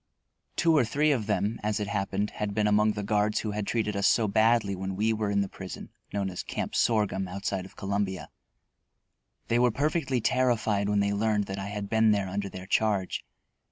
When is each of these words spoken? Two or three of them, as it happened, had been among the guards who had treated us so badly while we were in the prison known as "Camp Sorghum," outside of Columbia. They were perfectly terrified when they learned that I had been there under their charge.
Two 0.55 0.75
or 0.75 0.83
three 0.83 1.11
of 1.11 1.27
them, 1.27 1.59
as 1.61 1.79
it 1.79 1.85
happened, 1.87 2.31
had 2.31 2.55
been 2.55 2.65
among 2.65 2.93
the 2.93 3.03
guards 3.03 3.41
who 3.41 3.51
had 3.51 3.67
treated 3.67 3.95
us 3.95 4.07
so 4.07 4.27
badly 4.27 4.75
while 4.75 4.89
we 4.91 5.13
were 5.13 5.29
in 5.29 5.41
the 5.41 5.47
prison 5.47 5.91
known 6.11 6.27
as 6.31 6.41
"Camp 6.41 6.73
Sorghum," 6.73 7.27
outside 7.27 7.65
of 7.67 7.75
Columbia. 7.75 8.29
They 9.47 9.59
were 9.59 9.69
perfectly 9.69 10.19
terrified 10.19 10.89
when 10.89 11.01
they 11.01 11.13
learned 11.13 11.43
that 11.43 11.59
I 11.59 11.67
had 11.67 11.87
been 11.87 12.09
there 12.09 12.27
under 12.29 12.49
their 12.49 12.65
charge. 12.65 13.23